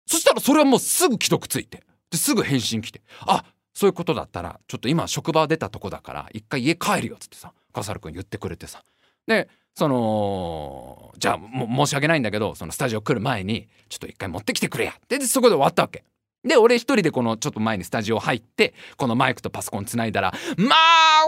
[0.07, 1.83] そしたらそれはもうすぐ既読ついて。
[2.11, 3.01] ですぐ返信来て。
[3.21, 3.43] あ
[3.75, 8.83] そういうことだったらちょっと今職場出たとこだから一回家帰るよっつってさ笠原君言ってくれてさ。
[9.27, 14.95] でそのじゃあ申し訳ないんだけどそのスタジオ来る前にちょっと一回持ってきてくれや。
[15.09, 16.05] でそこで終わったわけ。
[16.45, 21.27] で俺一人でこのちょっと前にスタジオ入ってこのマイクとパソコンつないだらまあ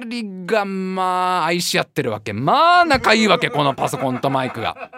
[0.00, 2.32] 人がまあ愛し合ってるわけ。
[2.32, 4.90] まあ仲いいわけこのパソコンとマイクが。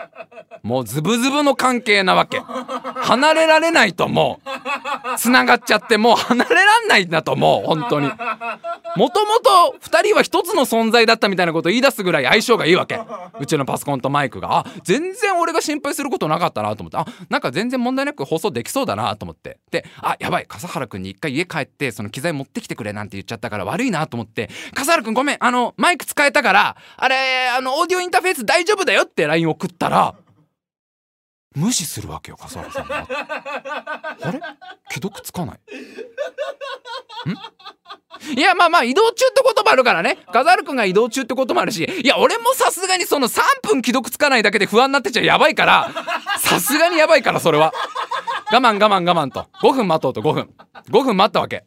[0.63, 2.41] もうズブズブの関係なわけ。
[2.41, 5.19] 離れられないともう。
[5.19, 8.09] 繋がっちゃってもう離れらんないんだともう本当に。
[8.97, 13.01] もともと2人は一つの存在だったみたいなこと言い出すぐらい相性がいいわけ。
[13.41, 14.59] うちのパソコンとマイクが。
[14.59, 16.97] あ全然俺が心配することなかったなと思って。
[16.97, 19.59] あなんか全然問題なく放送できそうだなと思って。
[19.71, 25.37] であやばい笠原君に一回家帰ってその機材持ってきてくれなんて言っちゃったから悪いなと思って笠原くんごめん。
[25.41, 30.15] あのマイク使えたからあれあのオーディオインターフェース大丈夫だよって LINE 送ったら
[31.55, 33.07] 無視するわけよ笠原さんが。
[34.23, 34.41] あれ？
[34.91, 35.61] 既読つかない。
[38.37, 40.19] いやまあまあ移動中ってこともあるからね。
[40.33, 41.85] 笠原くんが移動中ってこともあるし。
[41.85, 45.91] いや俺もさすがにその3分既読つかないだけで不安になってちゃやばいから。
[46.39, 47.73] さすがにやばいからそれは。
[48.53, 49.49] 我慢我慢我慢と。
[49.63, 50.55] 5分待とうと5分。
[50.91, 51.65] 5分待ったわけ。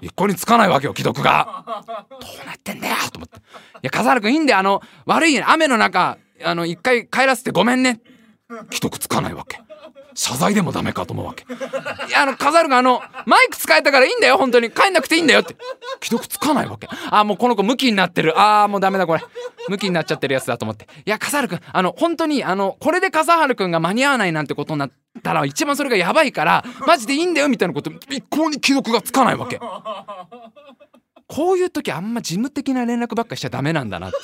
[0.00, 1.64] 一向につかないわけよ既読が。
[2.10, 3.38] どうなってんだよと思って。
[3.38, 3.40] い
[3.82, 4.58] や笠原くんいいんだよ。
[4.60, 8.00] あの悪い雨の中あの一回帰らせてごめんね。
[8.70, 9.60] 既読つかないわけ。
[10.14, 11.44] 謝罪でもダメかと思うわけ。
[11.44, 14.70] いやあの飾るがあのマイク使えたからいいんだよ本当に。
[14.70, 15.54] 帰んなくていいんだよって。
[16.02, 16.88] 既読つかないわけ。
[17.10, 18.38] あもうこの子ムキになってる。
[18.40, 19.22] あーもうダメだこれ。
[19.68, 20.86] ムキになっちゃってるやつだと思って。
[21.04, 24.90] いや笠原くんあの本当にあのこれで笠原くんが間に合わないなんてことになっ
[25.22, 29.60] たら一番それがやばいからマジでいいんだよみたいなこと一向に既読がつかないわけ。
[31.28, 34.16] こういう時あんま事務的な連絡ばっかしちゃダメなんだなって。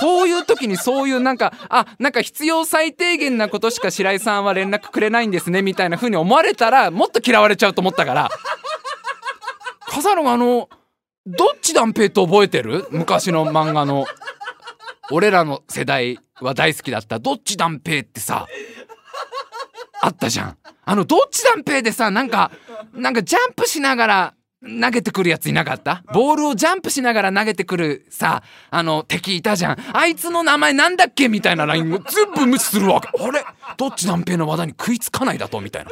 [0.00, 8.28] こういう時にそういうなんかあなんか必要最低限なことしか白井さんは連絡くれないんですねみたいな風に思われたらもっと嫌われちゃうと思ったから。
[9.86, 10.68] 笠野があの
[11.26, 12.86] どっち断平って覚えてる？
[12.90, 14.04] 昔の漫画の。
[15.10, 17.18] 俺らの世代は大好きだった。
[17.18, 18.46] どっち断平ってさ
[20.02, 20.58] あったじゃん。
[20.84, 22.50] あのどっち断平でさなんか
[22.92, 26.02] なんかジャンプしながら投げてくるやついなかった？
[26.12, 29.76] ボールをジャンプしながら投げてくるさあの敵いたじゃん。
[29.92, 31.28] あいつの名前なんだっけ？
[31.28, 33.08] みたいなラインを全部無視するわけ。
[33.08, 33.44] あれ？
[33.76, 35.60] どっち断平の技に食いつかないだと？
[35.60, 35.90] みたいな。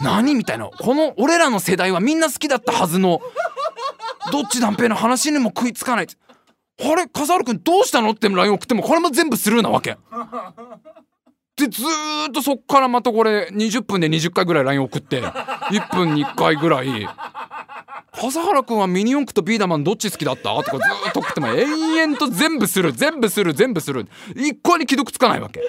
[0.00, 0.34] 何？
[0.34, 0.66] みたいな。
[0.66, 3.20] この俺らの世代はみんな好きだったはずの。
[4.32, 6.08] どっち断平の話にも食いつかない。
[6.08, 7.06] あれ？
[7.06, 8.10] 笠原君どうしたの？
[8.10, 9.96] ってライン送ってもこれも全部スルーなわけ。
[11.56, 11.82] でず
[12.28, 17.08] っとそっからまたこれ20分で20回ぐらい LINE 送って1分に1回ぐらい
[18.20, 25.60] 「笠原君はミニ四駆とビーダマンどっち好きだった?」とかずっと送っても延々と全部する全部する全部する一向に既読つかないわけ。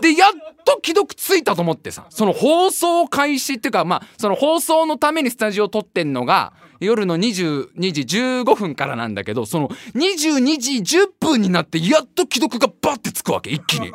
[0.00, 0.32] でやっ
[0.64, 13.90] と既読ついたと思ってさその放送開始っていうかまあその放送のためにスタジオ撮ってんのが夜の22時15分からなんだけどその22時10分になってやっと既読がバッてつくわけ一気に。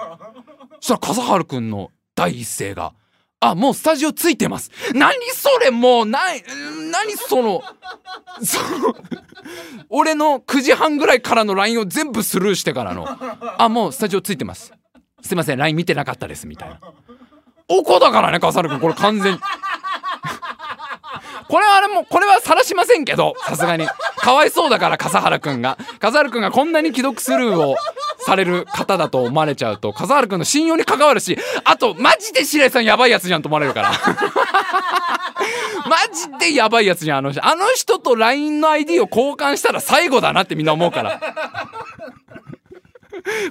[0.81, 2.93] そしたら笠原くんの第一声が
[3.45, 6.19] 「あもうスタジオついてます」何それもうな
[6.91, 7.63] 何その
[8.41, 8.95] その
[9.89, 13.07] 俺の9時半ぐらいからの LINE を全部スルーしてからの
[13.57, 14.73] 「あもうスタジオついてます」
[15.21, 16.79] 「すいません LINE 見てなかったです」みたいな。
[17.69, 19.39] おこだからね笠原くんこれ完全に。
[21.53, 23.85] これはあれもこれは晒しませんけどさすがに。
[24.17, 25.77] かわいそうだから笠原くんが。
[25.99, 27.75] 笠原くんがこんなに既読スルーを
[28.17, 33.91] される方だと思われちゃうと笠原くんの信用に関わるしあとマジで白井さんやばいやつじゃんと思われるから。
[35.87, 37.45] マジでやばいやつじゃんあの人。
[37.45, 41.21] あの人と LINE の ID を交換したら最後だなってみんな思うから。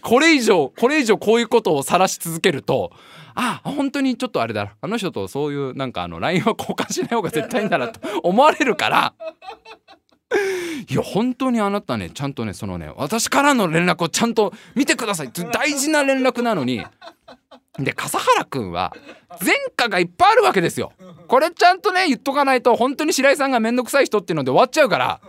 [0.00, 2.92] これ以上これ以上こういうことを晒し続けると
[3.34, 9.14] あ本当にちょっとあれだあの人とそういうなんかあの LINE は交換しない方が絶対いいんだなと 思われるから。
[10.88, 15.26] いや本当にあなたねちゃんとねそのね私からの連絡をちゃんと見てください。
[15.26, 16.84] って大事な連絡なのに。
[17.78, 18.94] で笠原くんは
[19.42, 20.92] 前科がいっぱいあるわけですよ。
[21.28, 25.20] これちゃんとね言っとかないと本当に白井さんが面倒くさい人っていうので終わっちゃうから。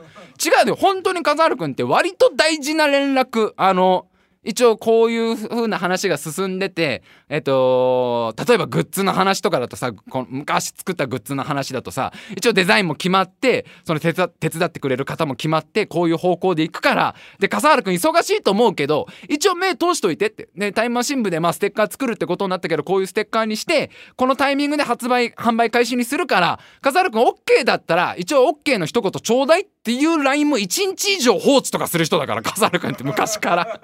[0.43, 0.75] 違うよ。
[0.75, 4.07] 本当に笠原くんって割と大事な連絡あの
[4.43, 9.91] 一応こういう風な話が進んでて、えっと、例えばグッズの話とかだとさ、
[10.29, 20.49] 昔作ったグッズの話だとさ、一応デザインも決まって、その手伝ってくれる方も決まって、こういう方向で行くから、で、笠原くん忙しいと思うけど、一応目通しといてって。
[20.55, 33.81] ね、タイムマシン部でまあステッカー作るってことになったけど、こういうステッカーにして、このタイミングで発売、販売開始にするから、笠原くん OK だったら、一応 OK の一言ちょうだいってっていう LINE も1日以上放置とかする人だから、笠原くんって昔から。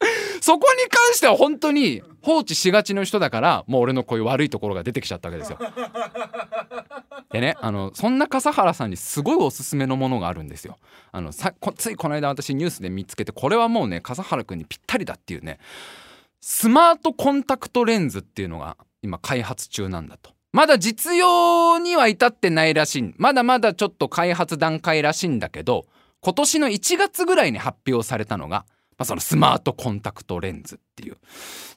[0.42, 5.58] そこに関しては本当に放置しがちの人だからもう俺のこういう悪いところが出てきちゃったわけですよ。
[7.30, 10.78] でねあのそんな笠原さんにすごいおすすめのものがあるんですよ。
[11.12, 15.58] あのさついこの間私ニュースで見つけてこれはもうね笠原くんにぴったりだっていうね
[16.40, 20.32] スマートコンタクトレンズっていうのが今開発中なんだと。
[20.52, 25.86] まだ実用には至ってないらしいまだまだちょっと開発段階らしいんだけど
[26.20, 28.64] 今年の1月ぐらいに発表されたのが
[29.00, 31.16] まあ、そのスマートコンタクトレンズっていう。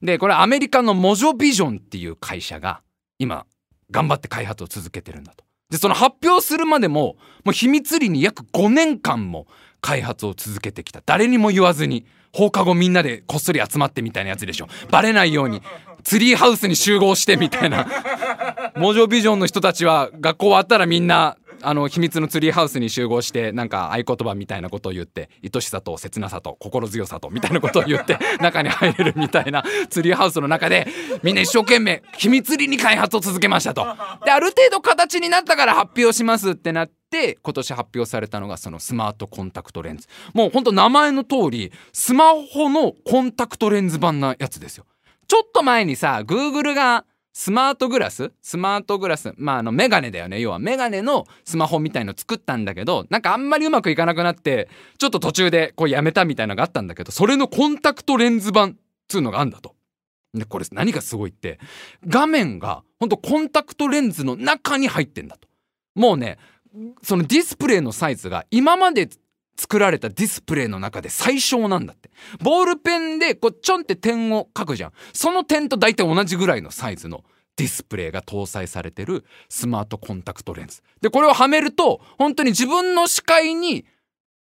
[0.01, 2.81] で、これアメリカのモジョビジョンっていう会社が
[3.17, 3.45] 今
[3.91, 5.45] 頑張って開発を続けてるんだと。
[5.69, 9.47] で、その発表するまでも、もう秘密裏に約5年間も
[9.79, 11.01] 開発を続けてきた。
[11.05, 14.67] 誰にも言わずに、放課後みんなでこっそり集まってみたいなやつでしょ。
[14.89, 15.61] バレないように、
[16.03, 17.87] ツリーハウスに集合してみたいな。
[18.75, 30.88] モジョビジョンの人たちは学校終わったらみんなあの秘密のツリーハウスに集合してなんか合言葉みたいなことを言って愛しさと切なさと心強さとみたいなことを言って 中に入れるみたいなツリーハウスの中で
[31.23, 33.86] みんな一生懸命秘密裏に開発を続けましたと。
[34.26, 36.93] である程度形になったから発表しますってなって。
[37.13, 44.86] 今年発表されたのがそのスマートコンタクトレンズもうほんと名前の通りスマホのコンタクトレンズ版なやつですよ
[45.28, 48.31] ちょっと前にさ Google がスマートグラス？
[48.41, 49.33] スマートグラス？
[49.37, 54.69] まああのメガネだよね要はメガネのスマホみたいの作ったんだけどなんかあんまりうまくいかなくなって
[54.99, 58.73] ちょっと途中でこうやめたみたいなのがあったんだけどそれのコンタクトレンズ版っ
[59.07, 59.75] つうのがあんだと。
[60.35, 61.59] でこれ何がすごいって
[62.07, 65.47] 画面がほんとコンタクトレンズの中に入ってんだと。
[65.95, 66.37] もうね
[67.03, 69.09] そのディスプレイのサイズが今まで
[69.55, 72.09] 作られたディスプレイの中で最小なんだって。
[72.41, 74.91] ボールペンでこうちょんって点を書くじゃん。
[75.13, 77.23] その点と大体同じぐらいのサイズの
[77.55, 80.82] ディスプレイが搭載されてるスマートコンタクトレンズ。
[81.01, 83.86] で、これをはめると本当に自分の視界に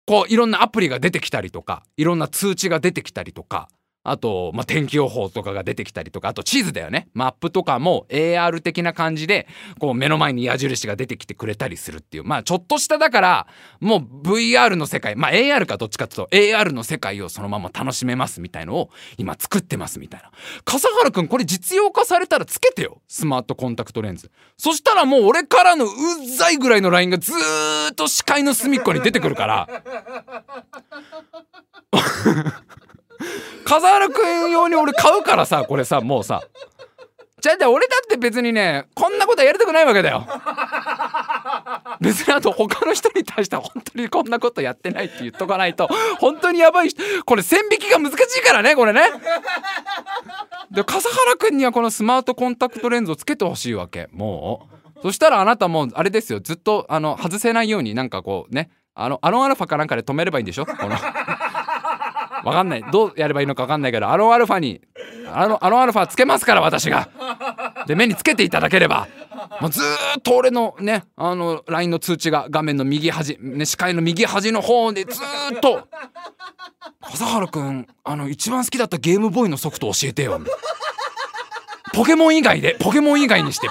[0.06, 3.68] こういろんなアプリが出てきたりとか、いろんな通知が出てきたりとか、
[4.10, 7.08] あと、まあ、天気予報とかが出てきたりとかあと地図だよね。
[7.14, 9.46] マップとかも AR 的な感じで
[9.78, 12.24] こう目の前に矢印が出てきてくれたりするっていう。
[12.24, 13.46] まあちょっとしただから
[13.80, 20.30] もう VR の世界まあ AR かどっちかっていうと AR の世界をそのまま楽しめますみたいのを今作ってますみたいな。
[20.64, 23.00] 笠原くんこれ実用化されたらつけてよ。
[23.08, 24.30] スマートコンタクトレンズ。
[24.56, 25.88] そしたらもう俺からのう
[26.36, 29.82] ざいぐらいの LINE がずーっと視界の隅っこに出てくるから。
[33.64, 36.42] 笠原くん用に俺買うからさこれさもうさ。
[37.40, 40.26] じゃあ俺だって別にねこんなことやりたくないわけだよ。
[42.00, 45.88] 別にあと他の人に対しては本当にこんなことやってないって言っとかないと
[46.18, 47.00] 本当にやばい人。
[47.24, 49.02] これ線引きが難しいからねこれね。
[50.72, 54.08] で笠原くんにはこのスマートコンタクトレンズをつけてほしいわけ。
[54.12, 55.02] もう。
[55.02, 56.40] そしたらあなたもあれですよ。
[56.40, 58.70] ずっとあの外せないようになんかこうね。
[59.00, 60.66] あのアロンアルファかなんかで止めればいいんでしょ？
[60.66, 60.96] この。
[62.48, 62.84] わかんない。
[62.90, 64.80] どうやればいいのか分かんないけどアロンアルファに
[65.32, 67.08] アロアロンアルファつけますから私が。
[67.86, 69.08] で目につけていただければ。
[69.60, 69.80] もうず
[70.18, 75.20] っと俺のねあの LINE の通知が画面の右端、ね、視界の右端の方でず
[75.56, 75.88] っと
[77.02, 80.40] 「笠原くんあの一番好きだったゲームボーイのソフト教えてよ」
[81.92, 83.68] ポケモン以外でポケモン以外にして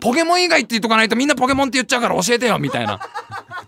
[0.00, 3.00] ポケモン以外って言っとかないとみんなポケモンって言っちゃうから教えてよみたいな。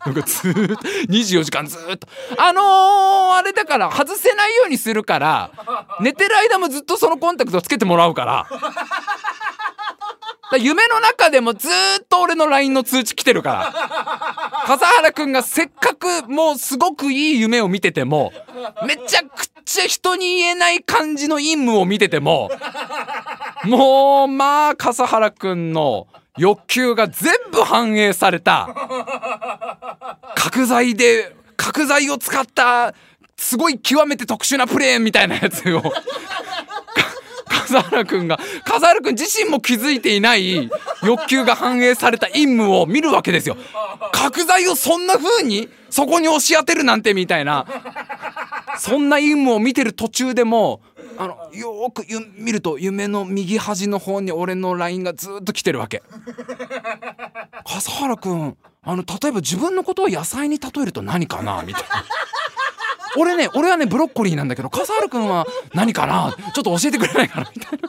[0.05, 0.61] なんかずっと
[1.09, 5.51] 24時間ずっとあのー、あれだから外せないようにするから
[6.01, 8.47] 寝てる間もずっとそのコンタクトつけてもらうから。
[10.59, 18.33] 夢の中でもずっと俺の LINE の通知来てるから笠原くんがせっかくもうすごくいい夢を見てても
[18.87, 22.51] めちゃくちゃ人に言えない感じの陰夢を見てても
[23.65, 26.07] もうまあ笠原くんの
[26.37, 28.69] 欲求が全部反映された。
[30.35, 32.95] 角材で角材を使った
[33.37, 35.83] すごい極めて特殊なプレーンみたいなやつを。
[37.49, 40.69] 笠原くんが笠原くん自身も気づいていない
[41.03, 43.57] 欲求が反映された陰夢を見るわけですよ。
[44.13, 47.65] 角材をそんな風にそこに押し当てるなんてみたいな
[48.79, 50.81] そんな陰夢を見てる途中でも
[51.17, 56.03] あのよーくゆ見ると夢の右端の方に俺の LINE がずっと来てるわけ。
[57.65, 61.89] 笠原くんあの例えば自分のことを野菜に例えると何かなみたいな。
[63.17, 67.89] 俺ね俺はねブロッコリーなんだけど笠原くんは何かなちょっと教えてくれないかなみたいな。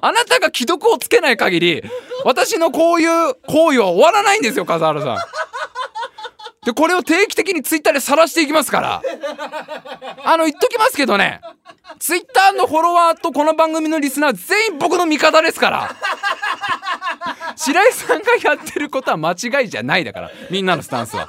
[0.00, 1.82] あなたが既読をつけない限り
[2.24, 5.18] 私のこういう行為は終わらないんですよ笠原さん。
[6.64, 9.02] でこれを定期的にツイッターで晒していきますから。
[10.24, 11.40] あの言っときますけどね。
[11.98, 15.96] ツイッターのフォロワーとこの番組のリスナー全員僕の味方ですから。
[17.56, 20.30] 白井さんがやってることは間違いじゃないだから。
[20.50, 21.28] みんなのスタンスは。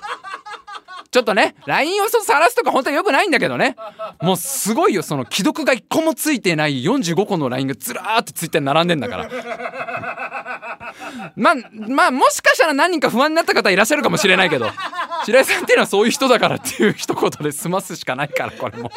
[1.16, 3.78] ちょっとね LINE をさらすとか本当は良くないんだけどね
[4.22, 9.30] もうすごいよその既読が1個もついてない45個の LINE がずらーってツイッターに並んでんだから
[11.38, 11.56] まあ
[11.88, 14.70] まあもしかしたら何人か不安になった方いらっしゃるかもしれないけど
[15.24, 18.92] 白井さんっていうのはそういう人だからっていう一言で済ますしかないからこれも。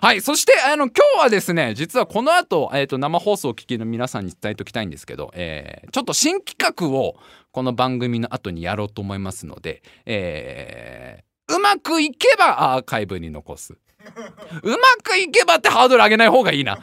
[0.00, 7.16] はいそしてあの今日はですね実はこの後、えー、と生放送を聞きの皆さんに伝えておきたいんですけど、えーちょっと新企画を
[7.56, 13.78] この番組の後にやろうと思いますので、えーうまくいけばアーカイブに残す。
[14.62, 16.78] うまくいけばってハードル上げない方がいいな。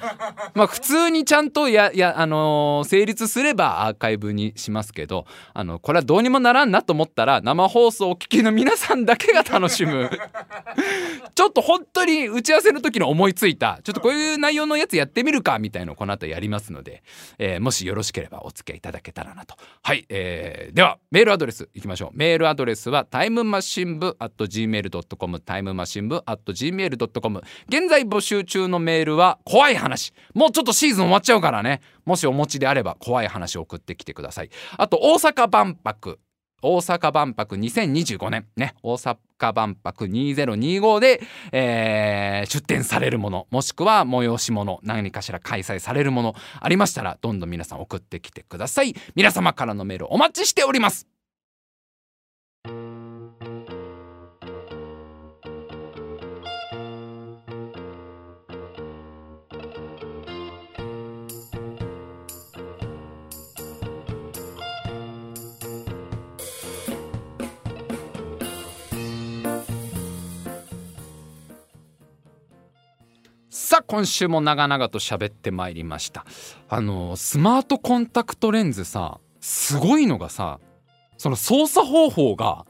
[0.54, 10.10] まあ普通にちゃんとややあのー成立すればアーカイブにしますけどあのこれはどうにもならんなと思ったら生放送をお聞きの皆さんだけが楽しむ。
[11.36, 13.80] ちょっと本当に打ち合わせの時に思いついた。
[13.84, 17.04] ちょっとこういう内容のやつやってみるかみたいのをこの後やりますので、
[17.40, 19.56] えーもしよろしければお付き合いいただけたらなと。
[19.82, 22.10] はい、えーではメールアドレスいきましょう。
[22.14, 27.13] メールアドレスはタイムマシン部 at gmail.com タイムマシン部 at gmail.com
[27.68, 36.20] 現在募集中のメールは怖い話もうちょっとシーズン終わっちゃうからねもしお持ちであれば怖い話を送ってきてくださいあと大阪万博
[36.64, 39.18] 大阪万博2025年ね大阪
[39.54, 51.08] 万博2025で、えー出展されるものもしくは催し物何かしら開催されるものありましたらどんどん皆さん送ってきてください皆様からのメールお待ちしております
[73.88, 76.26] 今週も長々と喋ってまいりました。
[76.70, 80.60] あのスマートコンタクトレンズさすごいのがさ
[81.18, 82.66] その操作方法が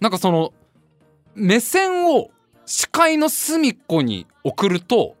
[0.00, 0.52] なんかその
[1.34, 2.30] 目線を
[2.64, 5.16] 視界の隅っこに送ると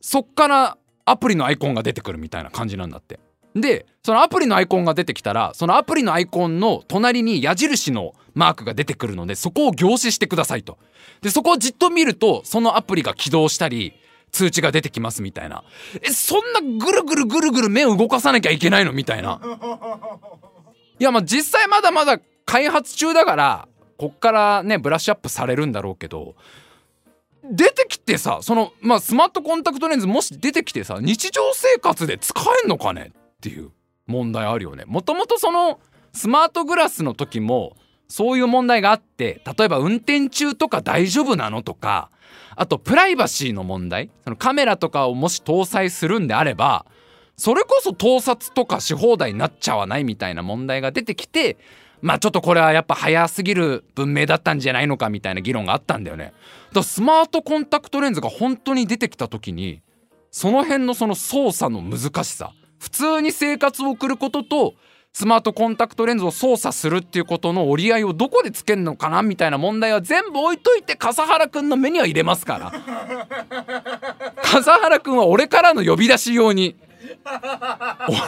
[0.00, 3.18] そっからアプリのアイコンが出てくるみたいな感じなんだって。
[3.54, 10.78] でそのアプリのアイコンが出てきたらそのアプリのアイコンの隣に矢印のマークが出てくるのでそこを凝視してくださいと。
[11.22, 13.94] でそこをじっと見るとそのアプリが起動したり
[14.30, 15.64] 通知が出てきますみたいな。
[16.02, 19.40] えそんなぐるぐるぐるぐる目を動かさなきゃいけないのみたいな。
[20.98, 26.34] いやまあ実際まだまだ開発中だからこっからねブラッシュアップされるんだろうけど
[27.44, 33.70] 出てきてさそのまあスマートコンタクトレンズもし出てきてさ日常生活で使えんのかねっていう
[34.06, 34.84] 問題あるよね。
[34.86, 35.80] もともとその
[36.12, 37.76] スマートグラスの時も
[38.08, 42.10] そういう問題があって例えば運転中とか大丈夫なのとか
[42.60, 46.86] あとプライバシーの問題そのカメラとかをもし搭載するんであれば
[47.36, 51.56] それこそ盗撮とかし放題になっちゃわないみたいな問題が出てきて
[52.02, 56.24] まあちょっとこれはやっぱ早すぎる文明だったんじゃないのかみたいな議論があったんだよね。
[56.24, 56.34] だか
[56.74, 59.80] らスマートコンタクトレンズが本当に出てきた時に
[60.32, 64.74] その辺のその操作の難しさ普通に生活を送ることと
[65.18, 72.72] スマートコンタクトレンズを操作するっていうことの折り合いをどこでつけるのかなみたいな問題は全部置いといて笠原くんの目には入れますから。
[74.40, 76.76] 笠原くんは俺からの呼び出し用に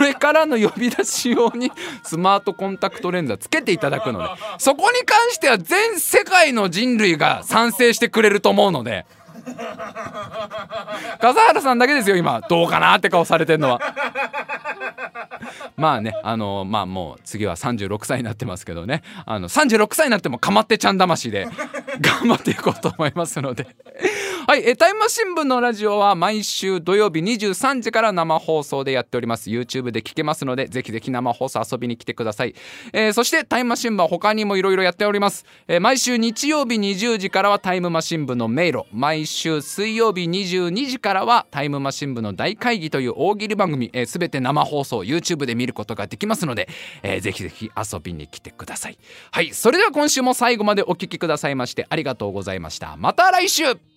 [0.00, 1.70] 俺からの呼び出し用に
[2.02, 4.28] スマートコンタクトレンズはつけていただくので
[4.58, 9.06] そこに関しては全世界の人類が賛成してくれると思うので。
[11.20, 12.40] 笠原さんだけですよ今。
[12.48, 13.80] どうかなって顔されてんのは
[15.76, 19.02] まあねあのまあもう次は36歳になってますけどね。
[19.26, 21.46] あの36歳になってもかまってちゃん魂で
[22.00, 23.66] 頑張っていこうと思いますので。
[24.46, 29.50] はいえタイムマシン部のラジオは毎週土曜日23時から生放送でやっております。
[29.50, 32.54] YouTube で聞けますのでぜひぜひ生放送遊びに来てください、
[32.92, 38.84] えー、そしてタイムマシン部は他にもいろいろやっております、えー、毎週日曜日20時からはタイムマシン部の迷路。
[38.92, 46.68] 毎週水曜日22時からはタイムマシン部の大会議という大喜利番組、えー、て生放送 YouTube で見ることができますので、
[47.02, 48.98] えー、ぜひぜひ遊びに来てください。
[49.30, 52.96] はいそれでは今週も最後までお聴きくださいましてありがとうございました。
[52.96, 53.89] また来週!